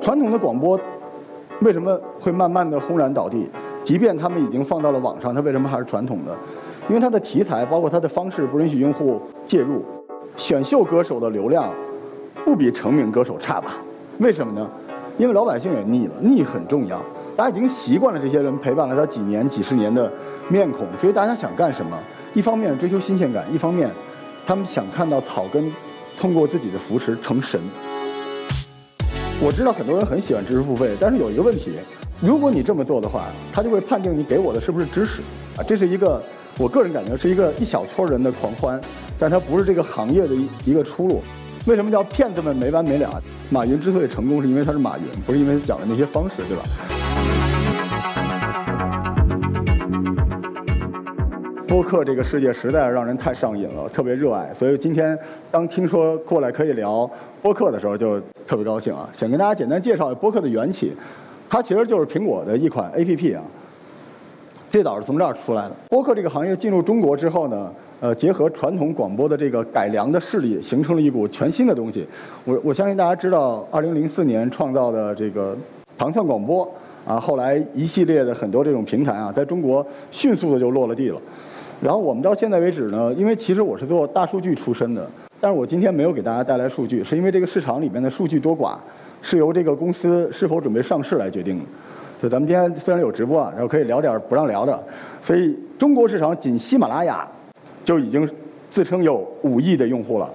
[0.00, 0.80] 传统的广播
[1.60, 3.46] 为什么会慢慢的轰然倒地？
[3.84, 6.34] 即便他们已经放到了网上，它为什么还是传统的？
[6.88, 9.84] 因为它的题材包括它的方式不允许用户介入。
[10.36, 11.70] 选秀歌手的流量
[12.44, 13.76] 不比成名歌手差吧？
[14.20, 14.66] 为什么呢？
[15.18, 16.98] 因为老百姓也腻了，腻很重要。
[17.38, 20.12] 大家已经习惯了这些人陪伴了他几年、几十年的
[20.48, 21.96] 面孔，所以大家想干什么？
[22.34, 23.88] 一方面追求新鲜感，一方面
[24.44, 25.72] 他们想看到草根
[26.18, 27.60] 通过自己的扶持成神。
[29.40, 31.74] 我知道很多人很喜欢知识付费，但是有一个问题，
[32.20, 35.22] 如果你这么做的话，他就会判定你给我的是不是知识
[35.56, 35.62] 啊？
[35.62, 36.20] 这是一个
[36.58, 38.80] 我个人感觉是一个一小撮人的狂欢，
[39.16, 41.22] 但它不是这个行业的一一个出路。
[41.66, 43.22] 为什么叫骗子们没完没了？
[43.48, 46.64] 马云之所以成功，是因为他是马云，不是因为讲的那些方式，对吧？
[51.68, 54.50] 播客这个世界实在让人太上瘾了，特别热爱。
[54.54, 55.16] 所以今天
[55.50, 57.08] 当听说过来可以聊
[57.42, 59.06] 播客的时候，就特别高兴啊！
[59.12, 60.94] 想跟大家简单介绍播客的缘起，
[61.46, 63.42] 它其实就是苹果的一款 APP 啊。
[64.70, 65.76] 最早是从这儿出来的。
[65.90, 72.06] 播客这个行业进入中国之后呢，呃，结合传统广播的这个改良的势力，形成了一股全新的东西。
[72.46, 75.54] 我我相信大家知道，二零零四年创造的这个
[75.98, 76.66] 糖蒜广播
[77.06, 81.20] 啊，后来一系列的很多这种平台啊，在中国迅速的就落了地了。
[81.80, 85.08] 然后我们到现在为止呢，因为其实我是做大数据出身的，
[85.40, 88.76] 但是我今天没有给大家带来数据，是因为这个市场里面的数据多寡
[89.22, 91.64] 是由这个公司是否准备上市来决定的。
[92.20, 94.76] 就咱们今天虽然有直播啊，然后可以聊点不让聊的，
[95.22, 97.26] 所以中国市场仅喜马拉雅
[97.84, 98.28] 就已经
[98.68, 100.28] 自称有五亿的用户了。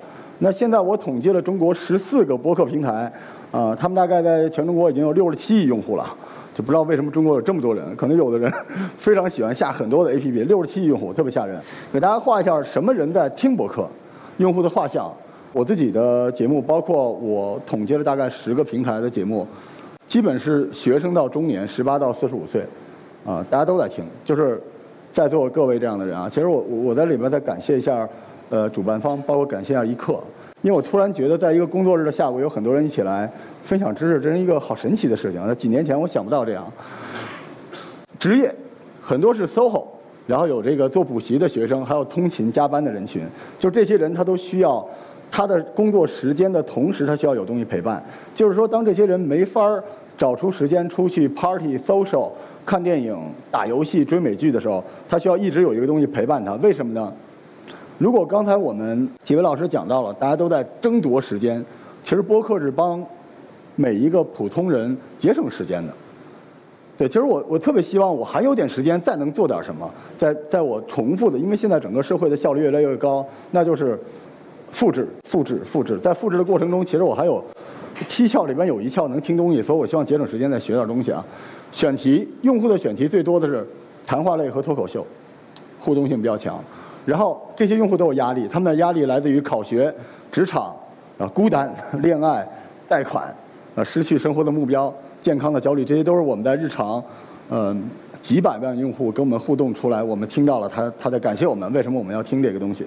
[0.44, 3.10] 那现在我统计了中国十四个播客平台，
[3.50, 6.06] 啊，他们大概在全中国已经有六十七亿用户了。
[6.54, 8.52] 就不知道为什么中国有这么多人，可能有的人
[9.00, 11.58] 非常喜欢下很多的 APP，六十七亿用户特别吓人。
[11.94, 13.88] 给大家画一下什么人在听博客，
[14.36, 15.10] 用户的画像。
[15.54, 19.48] 我自己的节目，包括我统计了大概十个平台的节目，
[20.06, 22.62] 基本是学生到中年，十八到四十五岁，
[23.26, 24.04] 啊，大家都在听。
[24.26, 24.62] 就是
[25.14, 28.06] 在座各位这样的人啊，其实我我在里面再感谢一下，
[28.54, 30.20] 呃，主办方，包括感谢一下一刻。
[30.62, 33.28] 因为我突然觉得，在一个工作日的下午，有很多人一起来
[33.64, 35.42] 分享知识，这是一个好神奇的事情。
[35.48, 36.72] 那几年前我想不到这样。
[38.20, 38.54] 职业
[39.02, 39.84] 很多是 SOHO，
[40.28, 43.24] 然后有这个做补习的学生，还有通勤加班的人群，
[43.58, 44.88] 就这些人他都需要
[45.32, 48.06] 他的工作时间的同时，他需要有东西陪伴。
[48.36, 49.68] 就是说，当这些人没法
[50.16, 52.30] 找出时间出去 party、social、
[52.64, 53.18] 看电影、
[53.50, 56.54] 打游戏、追美剧的时候，他需要一直有一个东西陪伴他。
[56.58, 57.12] 为什么呢？
[58.04, 61.64] 如果刚才我们几位老师讲到了，大家都在争夺时间，
[62.04, 63.02] 其实播客是帮
[63.78, 65.94] 每一个普通人节省时间的。
[66.98, 73.98] 对，其实我我特别希望我还有点时间，再能做点什么，在在我重复的，因为现在整个社会的效率越来越高，那就是
[74.74, 75.98] 复制、复制、复制。
[76.00, 77.42] 在复制的过程中，其实我还有
[78.10, 81.26] 七窍里边有一窍能听东西，所以我希望节省时间再学点东西啊。
[81.72, 83.66] 选题，用户的选题最多的是
[84.06, 85.08] 谈话类和脱口秀，
[85.80, 86.62] 互动性比较强。
[87.06, 89.94] 然后这些用户都有压力，他们的压力来自于考学、
[90.32, 90.76] 职场、
[91.18, 92.48] 啊孤单、恋爱、
[92.88, 93.34] 贷款、
[93.76, 97.04] 啊失去生活的目标、健康的焦虑，这些都是我们在日常，
[97.50, 97.90] 嗯
[98.22, 102.86] 几百万用户跟我们互动出来，我们听到了他他在感谢我们，为什么我们要听这个东西？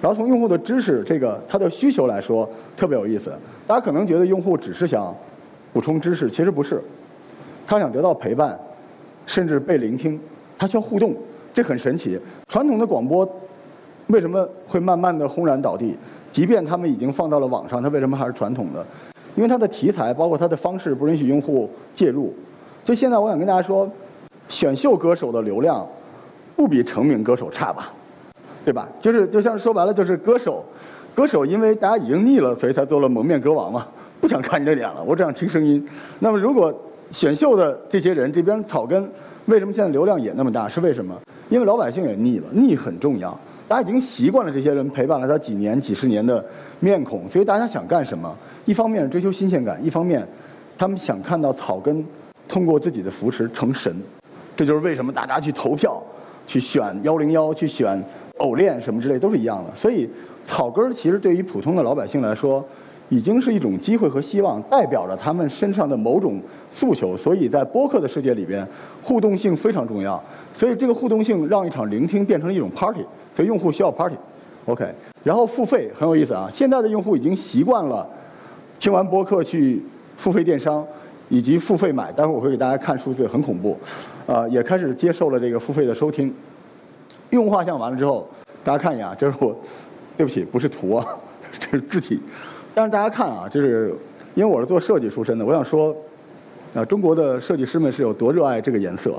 [0.00, 3.32] 然后从用户的知识这个他的需求来说，特别有意思。
[3.66, 5.12] 大家可能觉得用户只是想
[5.72, 6.80] 补充知识，其实不是，
[7.66, 8.56] 他想得到陪伴，
[9.26, 10.20] 甚至被聆听，
[10.56, 11.16] 他需要互动，
[11.52, 12.16] 这很神奇。
[12.46, 13.28] 传统的广播。
[14.08, 15.96] 为什么会慢慢的轰然倒地？
[16.30, 18.84] 即便他们已经放到了网上，它为什么还是传统的？
[19.34, 22.34] 因为它的题材，包括它的方式，不允许用户介入。
[22.84, 23.90] 所以现在我想跟大家说，
[24.48, 25.86] 选秀歌手的流量
[26.56, 27.92] 不比成名歌手差吧？
[28.64, 28.88] 对吧？
[29.00, 30.64] 就是就像说白了，就是歌手，
[31.14, 33.86] 歌手因为大家已经腻了，所以才做了蒙面歌王嘛，
[34.20, 35.86] 不想看你的脸了，我只想听声音。
[36.18, 36.74] 那么如果
[37.10, 39.10] 选秀的这些人这边草根，
[39.46, 40.68] 为什么现在流量也那么大？
[40.68, 41.14] 是为什么？
[41.48, 43.38] 因为老百姓也腻了，腻很重要。
[43.68, 46.42] 大家已经习惯了这些人陪伴了他几年、几十年的
[46.80, 48.34] 面孔，所以大家想干什么？
[48.64, 50.26] 一方面追求新鲜感，一方面
[50.78, 52.02] 他们想看到草根
[52.48, 53.94] 通过自己的扶持成神。
[54.56, 56.02] 这就是为什么大家去投票、
[56.46, 58.02] 去选幺零幺、去选
[58.38, 59.74] 偶练什么之类都是一样的。
[59.74, 60.08] 所以
[60.46, 62.66] 草根其实对于普通的老百姓来说，
[63.08, 66.40] 已经是一种机会和希望，代表着他们身上的某种
[66.72, 67.16] 诉求。
[67.16, 68.66] 所以在播客的世界里边，
[69.02, 70.22] 互动性非常重要。
[70.52, 73.04] 所以这个互动性让一场聆听变成了一种 party。
[73.34, 74.84] 所以用户需要 party，OK，
[75.22, 76.48] 然后付费很有意思啊。
[76.50, 78.04] 现在的用户已经习惯了
[78.80, 79.80] 听完播客去
[80.16, 80.84] 付费电商，
[81.28, 83.78] 以及付费买，待会儿我会给大家看数字，很恐怖，
[84.26, 86.34] 啊，也开始接受了这个付费的收听。
[87.30, 88.28] 用户画像完了之后，
[88.64, 89.56] 大家看一眼啊，这是我，
[90.16, 91.06] 对不起，不是图啊，
[91.60, 92.18] 这是字体。
[92.78, 93.92] 但是大家看啊，就是
[94.36, 95.92] 因为我是做设计出身的，我想说，
[96.76, 99.16] 啊，中国的设计师们是有多热爱这个颜色，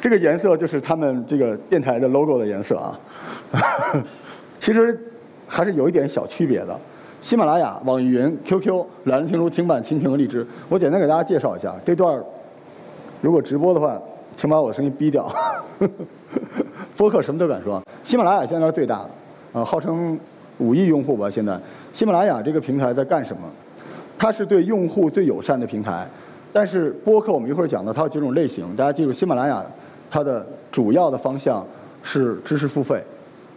[0.00, 3.00] 这个颜色就是他们这个电台的 logo 的颜色啊。
[4.60, 4.96] 其实
[5.48, 6.78] 还是有一点小区别的。
[7.20, 11.74] 喜马拉雅、网易云、QQ、懒人听书、听伴、蜻蜓和荔枝，我简单给大家介绍一下。
[11.84, 12.22] 这段
[13.20, 14.00] 如果直播的话，
[14.36, 15.28] 请把我的声音逼掉。
[16.96, 17.82] 播客什么都敢说。
[18.04, 20.16] 喜马拉雅现在是最大的，啊，号称
[20.58, 21.30] 五亿用户吧。
[21.30, 21.58] 现在，
[21.92, 23.42] 喜马拉雅这个平台在干什么？
[24.16, 26.06] 它是对用户最友善的平台。
[26.52, 28.74] 但是播客我们一会儿讲到，它有几种类型。
[28.76, 29.64] 大家记住，喜马拉雅
[30.10, 31.66] 它的主要的方向
[32.02, 33.02] 是知识付费，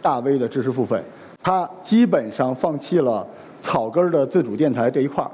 [0.02, 1.02] 大 V 的知识付费。
[1.42, 3.26] 它基本上放弃了。
[3.60, 5.28] 草根的自主电台这一块儿，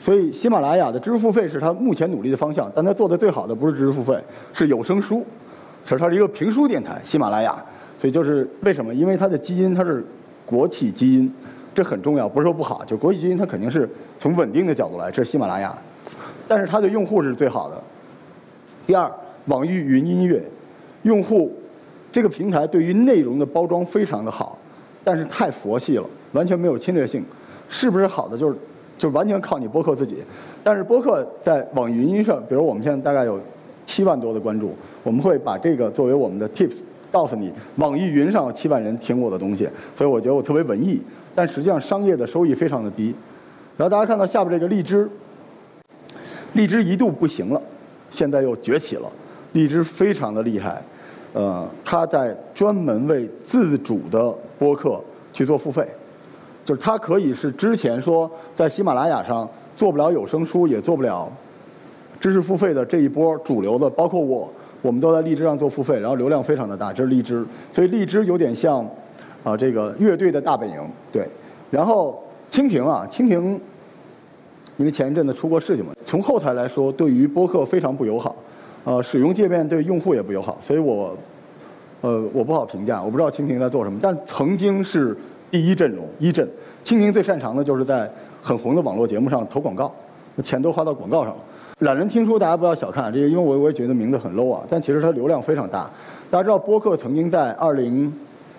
[0.00, 2.72] 所以喜马拉雅的知识付费是它目前努力的方向。
[2.74, 4.18] 但它做的最好的不是知识付费，
[4.54, 5.24] 是有声书。
[5.82, 7.54] 其实它是一个评书电台，喜马拉雅。
[7.98, 8.94] 所以就是为什么？
[8.94, 10.02] 因为它的基因它是
[10.46, 11.30] 国企基因，
[11.74, 12.26] 这很重要。
[12.26, 13.86] 不是说不好，就国企基因它肯定是
[14.18, 15.76] 从稳定的角度来，这是喜马拉雅。
[16.48, 17.82] 但是它的用户是最好的。
[18.86, 19.10] 第二，
[19.46, 20.40] 网易云音乐，
[21.02, 21.52] 用户
[22.12, 24.56] 这个平台对于内容的包装非常的好，
[25.02, 27.24] 但是太佛系了，完全没有侵略性。
[27.68, 28.56] 是不是好的，就是
[28.96, 30.18] 就完全靠你播客自己。
[30.62, 33.40] 但是播客在网易云音上，比如我们现在大概有
[33.84, 34.72] 七万多的关注，
[35.02, 36.76] 我们会把这个作为我们的 tips，
[37.10, 41.00] 告诉你网易云上有七万人听我的东西，所以我觉得我特别文艺。
[41.34, 43.14] 但实际上商业的收益非常的低。
[43.76, 45.08] 然后大家看到下边这个荔枝，
[46.54, 47.60] 荔枝一度不行了，
[48.10, 49.10] 现在又崛起了。
[49.52, 50.82] 荔枝非常的厉害，
[51.32, 55.00] 呃，它在专门为自主的播客
[55.32, 55.86] 去做付费。
[56.64, 61.30] 就是它可以是之前说在喜马拉雅上做不了有声书，也做不了
[62.18, 64.50] 知识付费的这一波主流的，包括我，
[64.86, 67.44] 我们都在荔枝上做付费，然后流量非常的大，这是荔枝。
[67.72, 68.88] 所以荔枝有点像
[69.42, 70.78] 啊这个乐队的大本营，
[71.10, 71.26] 对。
[71.70, 73.60] 然后蜻蜓啊，蜻蜓，
[74.76, 78.36] 因为前一阵子出过事情嘛，从后台来说，对于播客非常不友好，
[78.84, 81.16] 呃，使用界面对用户也不友好，所以我
[82.02, 85.16] 呃我不好评价，我不知道蜻蜓在做什么，但曾经是。
[85.48, 86.46] 第一阵容一阵，
[86.84, 88.10] 蜻蜓最擅长的就是在
[88.42, 89.90] 很红的网络节目上投广告，
[90.42, 91.38] 钱都花到广告上了。
[91.80, 95.90] 懒人听书大家不要小看这个，因为我我也觉得名字很 low 啊，但其实它流量非常大。
[96.30, 98.10] 大家知道播客曾经在二零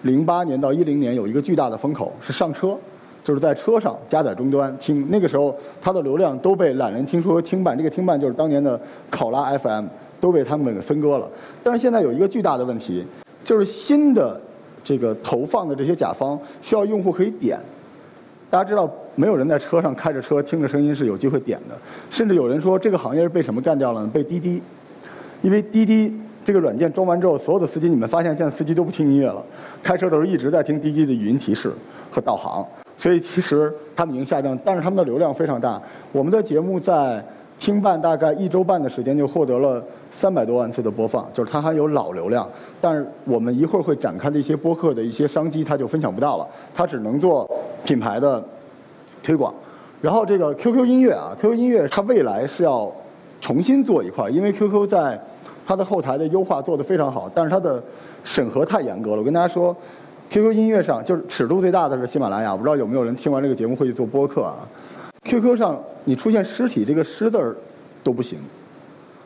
[0.03, 2.77] 零八年到一零年有一个巨大的风口，是上车，
[3.23, 8.79] 就是在车上加载终端听，那个时候它的流量都被懒人听书和听伴，这个听伴就是当年的
[9.09, 9.85] 考拉 FM，
[10.21, 11.27] 都被他们给分割了。
[11.63, 13.03] 但是现在有一个巨大的问题，
[13.43, 14.39] 就是新的。
[14.83, 17.59] 这个投放的这些甲方需要用户可以点，
[18.49, 21.75] 大家知道没有人在车上开着车听着声音是有机会点的，
[22.09, 24.05] 甚至有人说这个行业是被什么干掉了？
[24.07, 24.61] 被滴滴，
[25.41, 26.13] 因为滴滴
[26.45, 29.43] 这个软件装完之后，所有的司机你们发现现在司机都不听音乐了，
[29.83, 31.73] 开车的时候一直在听滴滴的语音提示
[32.09, 32.65] 和导航，
[32.95, 35.81] 所以其实他们已经下降，但是他们的流量非常大。
[36.13, 37.21] 我们的节目在
[37.59, 39.83] 听半大概一周半的时间就获得了。
[40.09, 42.49] 三百多万次的播放，就是它还有老流量，
[42.79, 47.47] 但是我们一会儿会展开的一些播客的一些商机，它就分享不到了，它只能做
[47.87, 48.43] 品牌的
[49.23, 49.53] 推广。
[50.01, 52.91] 然后这个 QQ 音乐啊，QQ 音乐它未来是要
[53.39, 55.17] 重新做一块儿，因为 QQ 在
[55.65, 57.81] 它的后台的优化做得非常好，但是它的
[58.25, 59.17] 审核太严格了。
[59.19, 59.73] 我跟大家说
[60.29, 64.67] ，QQ 音乐上就是尺度最大的是喜马拉雅，不知道有没有人听完这个节目会去做播客啊
[65.23, 67.55] ？QQ 上你出现尸体这个尸字儿
[68.03, 68.37] 都不行。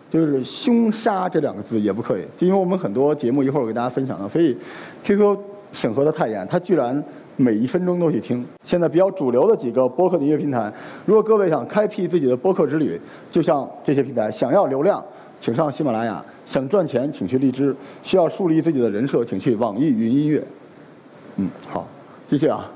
[0.10, 4.58] 就是凶杀这两个字也不可以，就因为我们很多节目一会儿我给大家分享了，所以
[5.06, 5.38] QQ
[5.72, 7.02] 审核的太严，它居然
[7.42, 8.46] 每一分钟都去听。
[8.64, 10.72] 现在比较主流的几个播客的音乐平台，
[11.06, 15.04] 如果各位想开辟自己的播客之旅，就像这些平台，想要流量，
[15.40, 20.44] 请上喜马拉雅；想赚钱，请去荔枝；需要树立自己的人设，请去网易云音乐。
[21.38, 21.88] 嗯，好，
[22.28, 22.70] 谢谢啊。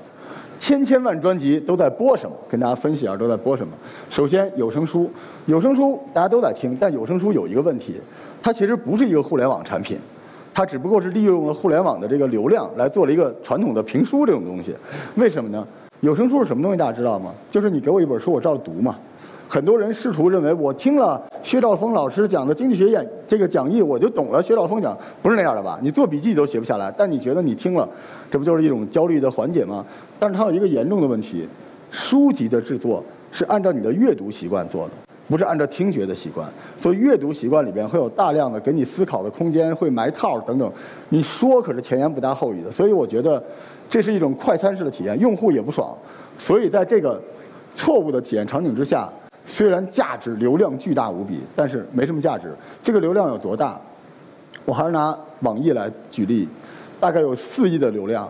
[0.57, 2.35] 千千万专辑都在播什么？
[2.49, 3.73] 跟大家分析一下都在播什么。
[4.09, 5.11] 首先，有声书，
[5.45, 7.95] 有声书大家都在听，但有声书有一个问题，
[8.41, 9.99] 它其实不是一个互联网产品，
[10.55, 14.73] 它只不过是利用了互联网的这个流量来做了一个传统的评书这种东西。
[15.15, 15.67] 为什么呢？
[15.99, 16.77] 有声书是什么东西？
[16.77, 17.33] 大家知道吗？
[17.51, 18.95] 就是你给我一本书，我照着读嘛。
[19.49, 24.41] 很多人试图认为，我听了薛兆丰老师讲的经济学演这个讲义，我就懂了。
[24.41, 25.77] 薛兆丰讲不是那样的吧？
[25.81, 27.85] 你做笔记都写不下来，但你觉得你听了，
[28.31, 29.85] 这不就是一种焦虑的缓解吗？
[30.17, 31.45] 但是它有一个严重的问题，
[31.91, 34.93] 书籍的制作是按照你的阅读习惯做的，
[35.27, 36.47] 不是按照听觉的习惯。
[36.79, 40.71] 所以阅读习惯里边会有大量的给你思考的空间，会埋套等等。
[41.09, 43.43] 你说可是前言不搭后语的，所以我觉得
[43.89, 45.95] 这是一种快餐式的体验，用户也不爽。
[46.37, 47.21] 所以在这个
[47.73, 49.09] 错误的体验场景之下。
[49.47, 52.51] 虽然价值流量巨大无比，但是没什么价值。
[52.83, 53.79] 这个流量有多大？
[54.65, 56.49] 我还是拿网易来举例，
[56.99, 58.27] 大概有四亿的流量，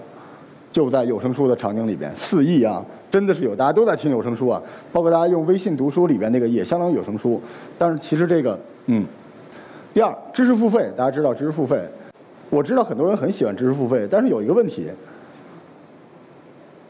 [0.69, 2.13] 就在有声书的场景里边。
[2.13, 2.83] 四亿啊，
[3.15, 4.61] 真的是有，大家都在听有声书啊。
[4.91, 7.41] 包括大家用微信读书里边那个也相当于有声书。
[7.77, 9.05] 但是其实这个，嗯。
[9.93, 11.81] 第二，知识付费，大家知道知识付费，
[12.49, 14.87] 我知道很多人很喜欢知识付费，但是有一个问题，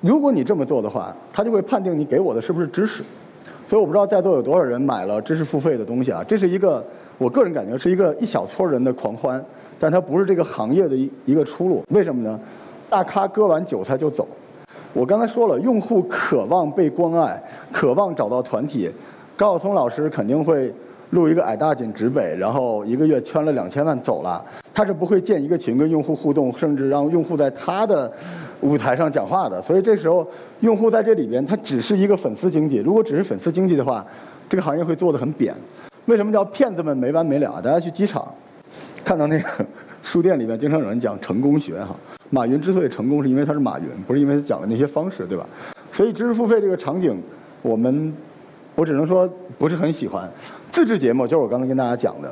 [0.02, 3.04] 如果你这么做的话，他就会判定你给我的是不是知识。
[3.68, 6.26] 所以我不知道在座有多少人买了知识付费的东西啊？
[6.28, 6.84] 这是一个，
[7.20, 9.46] 我个人感觉是一个一小撮人的狂欢，
[9.78, 11.84] 但它不是这个行业的一一个出路。
[11.90, 12.40] 为什么呢？
[12.90, 14.28] 大咖割完韭菜就走。
[14.96, 17.38] 我刚才说了，用户渴望被关爱，
[17.70, 18.90] 渴望找到团体。
[19.36, 20.74] 高晓松老师肯定会
[21.10, 24.42] 录一个矮大紧直北，然后一个月圈了两千万走了。
[24.74, 28.10] 他是不会建一个群跟用户互动，甚至让用户在他的。
[28.62, 30.26] 舞台上讲话的，所以这时候
[30.62, 32.78] 用户在这里边，他只是一个粉丝经济。
[32.78, 34.04] 如果只是粉丝经济的话，
[34.50, 35.54] 这个行业会做的很扁。
[36.06, 37.62] 为什么叫骗子们没完没了？
[37.62, 38.26] 大家去机场
[39.04, 39.48] 看到那个
[40.06, 41.96] 书店里面，经常有人讲成功学哈。
[42.30, 45.44] 马云之所以成功，是因为他是马云，不是因为他讲的那些方式，对吧？
[45.92, 47.20] 所以知识付费这个场景，
[47.64, 48.14] 我们
[48.76, 50.30] 我只能说不是很喜欢。
[50.70, 52.32] 自制节目就是我刚才跟大家讲的，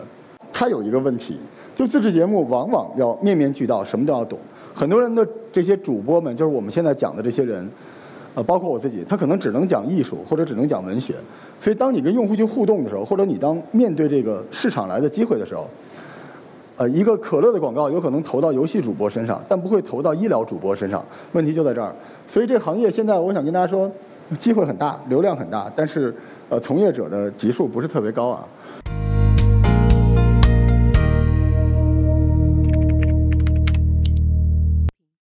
[0.51, 1.39] 它有一个问题，
[1.75, 4.37] 就自制节目往往要面面俱到，什么都要懂。
[4.75, 7.67] 很多人的这些主播们，就是我们现在讲的这些人，
[8.35, 11.15] 呃，包括我自己，他可能只能讲艺术，或者只能讲文学。
[11.59, 15.67] 所以，当你跟用户去互动的时候，或者你当面对这个市场来的机会的时候，
[16.75, 21.05] 呃，一个可乐的广告有可能投到游戏主播身上，但不会投到医疗主播身上。
[21.33, 21.93] 问题就在这儿。
[22.27, 23.91] 所以，这行业现在我想跟大家说，
[24.39, 26.13] 机会很大，流量很大，但是
[26.49, 28.43] 呃，从业者的级数不是特别高啊。